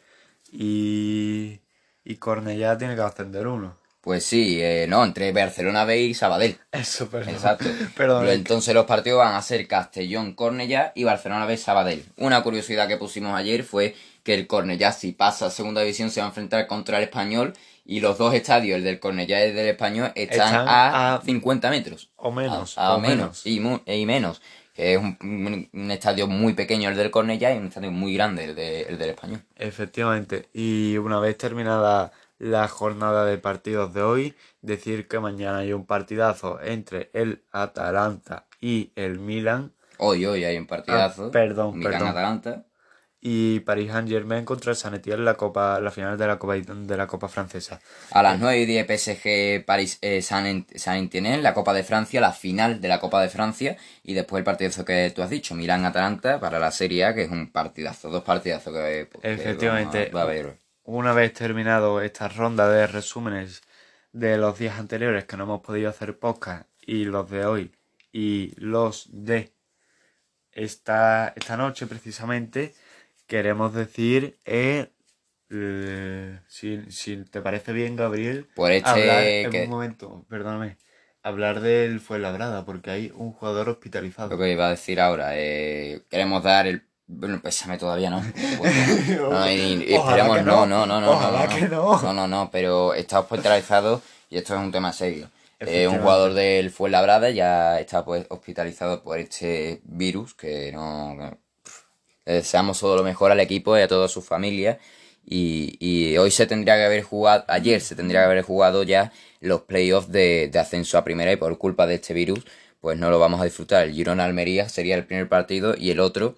[0.51, 1.61] y,
[2.03, 3.77] y Cornellá tiene que ascender uno.
[4.03, 6.59] Pues sí, eh, no, entre Barcelona B y Sabadell.
[6.73, 7.35] Eso, perdón.
[7.35, 7.67] Exacto.
[7.97, 8.21] Perdón.
[8.23, 12.05] Pero entonces los partidos van a ser Castellón, Cornellá y Barcelona B Sabadell.
[12.17, 16.21] Una curiosidad que pusimos ayer fue que el Cornellá, si pasa a segunda división, se
[16.21, 17.53] va a enfrentar contra el Español
[17.85, 21.21] y los dos estadios, el del Cornellá y el del Español, están, Están a, a-
[21.23, 22.11] 50 metros.
[22.17, 22.79] O menos.
[22.79, 24.41] A, a o menos, Y, mu- y menos.
[24.75, 28.15] Que es un, un- un estadio muy pequeño el del Cornellá y un estadio muy
[28.15, 29.43] grande el, de- el del Español.
[29.57, 30.49] Efectivamente.
[30.55, 32.11] Y una vez terminada
[32.43, 38.47] la jornada de partidos de hoy, decir que mañana hay un partidazo entre el Atalanta
[38.61, 41.27] y el Milan Hoy, hoy hay un partidazo.
[41.27, 42.01] Ah, perdón, perdón.
[42.01, 42.65] Milán-Atalanta.
[43.21, 46.41] y Paris Saint Germain contra el San Etienne en la Copa, la final de la
[46.41, 47.79] Copa de la Copa francesa.
[48.11, 52.33] A las 9 y 10 PSG París eh, Saint Etienne, la Copa de Francia, la
[52.33, 55.85] final de la Copa de Francia y después el partidazo que tú has dicho, Milán
[55.85, 60.11] Atalanta para la Serie A, que es un partidazo, dos partidazos que, que Efectivamente.
[60.11, 60.62] vamos va a haber.
[60.85, 63.63] Una vez terminado esta ronda de resúmenes
[64.13, 67.73] de los días anteriores que no hemos podido hacer podcast y los de hoy
[68.13, 69.53] y los de
[70.51, 72.75] esta, esta noche precisamente,
[73.27, 74.91] queremos decir, eh,
[75.51, 80.77] eh, si, si te parece bien, Gabriel, Por este hablar, en que- un momento, perdóname,
[81.23, 84.31] hablar del Fuenlabrada, porque hay un jugador hospitalizado.
[84.31, 86.83] Lo que iba a decir ahora, eh, queremos dar el...
[87.15, 88.23] Bueno, pésame todavía, ¿no?
[89.31, 90.87] No, y- y Ojalá esperemos, que no, no.
[90.87, 91.11] no, no, no.
[91.13, 92.03] Ojalá no, que no.
[92.03, 95.31] No, no, no, pero está hospitalizado y esto es un tema serio.
[95.61, 101.15] Eh, un jugador del Fuenlabrada ya está pues hospitalizado por este virus que no...
[101.19, 101.83] que, pff,
[102.27, 104.79] le deseamos todo lo mejor al equipo y a toda su familia.
[105.25, 109.13] Y, y hoy se tendría que haber jugado, ayer se tendría que haber jugado ya
[109.41, 112.41] los playoffs de, de ascenso a primera y por culpa de este virus,
[112.81, 113.85] pues no lo vamos a disfrutar.
[113.85, 116.35] El Girona Almería sería el primer partido y el otro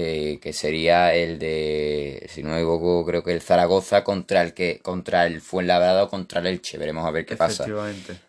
[0.00, 4.54] eh, que sería el de, si no me equivoco, creo que el Zaragoza contra el
[4.54, 6.78] que contra el Fuenlabrada o contra el Elche.
[6.78, 7.64] Veremos a ver qué pasa.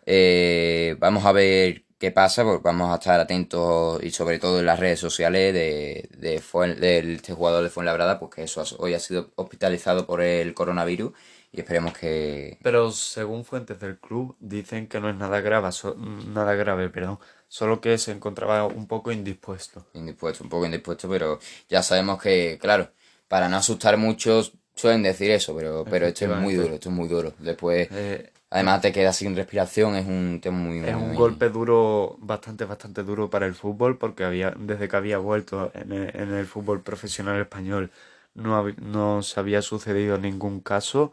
[0.06, 4.66] Eh, vamos a ver qué pasa, porque vamos a estar atentos y sobre todo en
[4.66, 8.94] las redes sociales de, de, Fuen- del este jugador de Fuenlabrada, pues que eso hoy
[8.94, 11.12] ha sido hospitalizado por el coronavirus
[11.52, 12.58] y esperemos que...
[12.62, 17.18] Pero según fuentes del club dicen que no es nada grave, so- nada grave, perdón,
[17.48, 19.84] solo que se encontraba un poco indispuesto.
[19.94, 21.38] indispuesto, un poco indispuesto, pero
[21.68, 22.90] ya sabemos que, claro,
[23.28, 26.94] para no asustar muchos suelen decir eso, pero, pero esto es muy duro, esto es
[26.94, 27.34] muy duro.
[27.38, 30.80] Después, Eh, además te quedas sin respiración, es un tema muy...
[30.80, 34.96] es muy- un golpe duro, bastante, bastante duro para el fútbol, porque había, desde que
[34.96, 37.90] había vuelto en el, en el fútbol profesional español
[38.34, 41.12] no, no se había sucedido ningún caso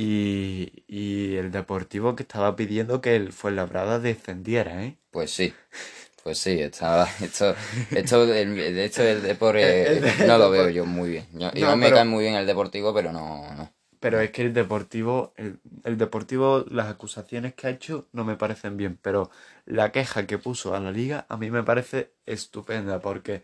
[0.00, 4.96] y, y el Deportivo que estaba pidiendo que el Fuenlabrada descendiera, ¿eh?
[5.10, 5.52] Pues sí,
[6.22, 7.54] pues sí, estaba, esto,
[7.90, 11.26] esto, el- de hecho el deporte El- el no lo veo yo muy bien.
[11.32, 13.72] Yo, y No, mí me pero- cae muy bien el deportivo, pero no, no.
[14.00, 18.36] Pero es que el Deportivo, el, el Deportivo, las acusaciones que ha hecho no me
[18.36, 19.28] parecen bien, pero
[19.66, 23.42] la queja que puso a la liga a mí me parece estupenda, porque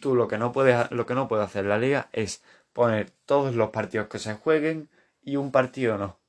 [0.00, 2.42] tú lo que no puedes, lo que no puede hacer la liga es
[2.72, 4.88] poner todos los partidos que se jueguen
[5.22, 6.20] y un partido no.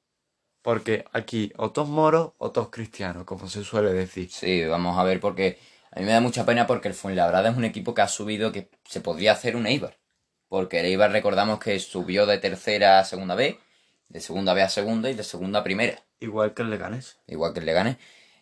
[0.62, 4.30] Porque aquí o todos moros o todos cristianos, como se suele decir.
[4.32, 5.58] Sí, vamos a ver porque
[5.92, 8.52] a mí me da mucha pena porque el Fuenlabrada es un equipo que ha subido
[8.52, 9.98] que se podría hacer un Eibar.
[10.48, 13.60] Porque el Eibar recordamos que subió de tercera a segunda B,
[14.10, 16.04] de segunda B a segunda y de segunda a primera.
[16.20, 17.20] Igual que el Leganés.
[17.28, 17.98] igual que el Leganés.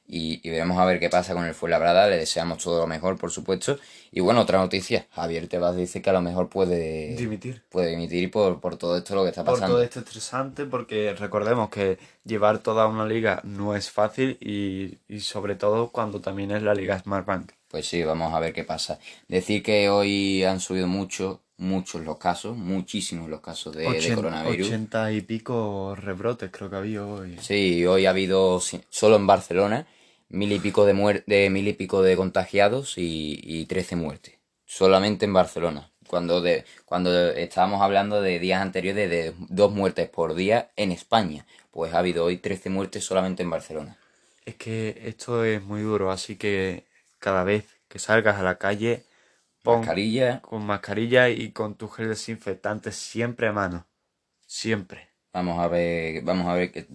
[0.09, 2.07] Y, y veremos a ver qué pasa con el Fuenlabrada.
[2.07, 3.77] Le deseamos todo lo mejor, por supuesto.
[4.11, 5.05] Y bueno, otra noticia.
[5.11, 7.61] Javier Tebas dice que a lo mejor puede Dimitir.
[7.69, 9.75] puede dimitir por, por todo esto lo que está por pasando.
[9.75, 15.19] todo esto estresante, porque recordemos que llevar toda una liga no es fácil y, y
[15.19, 17.51] sobre todo cuando también es la liga Smartbank.
[17.67, 18.97] Pues sí, vamos a ver qué pasa.
[19.27, 24.15] Decir que hoy han subido mucho, muchos los casos, muchísimos los casos de, de Ochen-
[24.15, 24.67] coronavirus.
[24.67, 27.37] 80 y pico rebrotes creo que había hoy.
[27.41, 29.85] Sí, hoy ha habido solo en Barcelona
[30.29, 34.35] mil y pico de muer de mil y pico de contagiados y, y 13 muertes.
[34.65, 35.91] Solamente en Barcelona.
[36.07, 40.91] Cuando de, cuando estábamos hablando de días anteriores de, de dos muertes por día en
[40.91, 41.45] España.
[41.71, 43.97] Pues ha habido hoy 13 muertes solamente en Barcelona.
[44.45, 46.87] Es que esto es muy duro, así que
[47.19, 49.05] cada vez que salgas a la calle,
[49.63, 50.41] pon Mascarilla.
[50.41, 53.87] con mascarilla y con tu gel desinfectante siempre a mano.
[54.47, 55.09] Siempre.
[55.33, 56.87] Vamos a ver, vamos a ver que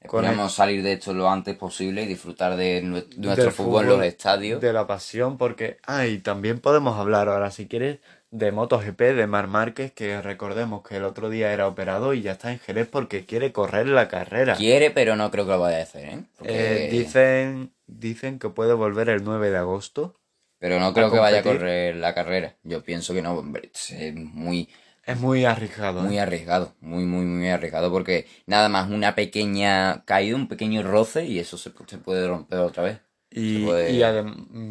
[0.00, 4.02] esperamos salir de esto lo antes posible y disfrutar de nue- nuestro fútbol, en los
[4.04, 4.60] estadios.
[4.60, 5.78] De la pasión, porque.
[5.86, 7.98] Ah, y también podemos hablar ahora, si quieres,
[8.30, 12.32] de MotoGP, de Mar Márquez, que recordemos que el otro día era operado y ya
[12.32, 14.54] está en Jerez porque quiere correr la carrera.
[14.54, 16.22] Quiere, pero no creo que lo vaya a hacer, ¿eh?
[16.38, 20.14] Porque- Eh, dicen, dicen que puede volver el 9 de agosto.
[20.60, 22.54] Pero no creo que vaya a correr la carrera.
[22.62, 24.68] Yo pienso que no, hombre, es muy,
[25.12, 26.00] Es muy arriesgado.
[26.00, 26.04] ¿eh?
[26.04, 31.24] muy arriesgado, muy, muy, muy arriesgado porque nada más una pequeña caída, un pequeño roce
[31.26, 33.00] y eso se, se puede romper otra vez.
[33.30, 33.92] Y, puede-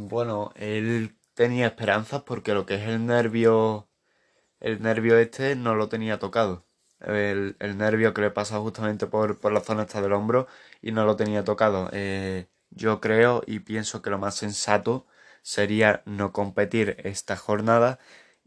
[0.10, 3.90] bueno, él tenía esperanzas porque lo que es el nervio,
[4.60, 6.66] el nervio este no lo tenía tocado.
[7.00, 10.48] El, el nervio que le pasa justamente por, por la zona esta del hombro
[10.82, 11.90] y no lo tenía tocado.
[11.94, 15.08] Eh, yo creo y pienso que lo más sensato
[15.42, 18.00] sería no competir esta jornada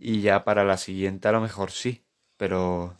[0.02, 2.02] y ya para la siguiente a lo mejor sí.
[2.36, 2.96] Pero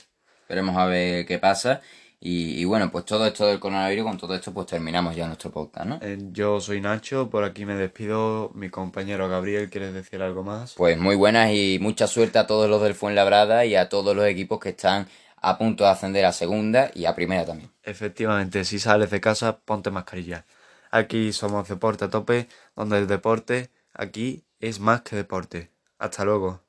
[0.49, 1.81] Veremos a ver qué pasa.
[2.21, 5.51] Y, y bueno, pues todo esto del coronavirus, con todo esto, pues terminamos ya nuestro
[5.51, 5.99] podcast, ¿no?
[6.01, 8.53] eh, yo soy Nacho, por aquí me despido.
[8.55, 10.75] Mi compañero Gabriel, ¿quieres decir algo más?
[10.75, 14.25] Pues muy buenas y mucha suerte a todos los del Fuenlabrada y a todos los
[14.27, 17.73] equipos que están a punto de ascender a segunda y a primera también.
[17.83, 20.47] Efectivamente, si sales de casa, ponte mascarilla.
[20.93, 22.47] Aquí somos Deporte a tope,
[22.77, 25.71] donde el deporte aquí es más que deporte.
[25.99, 26.62] Hasta luego.